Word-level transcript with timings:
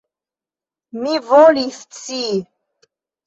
Mi 1.01 1.11
volis 1.27 1.77
scii! 1.99 2.35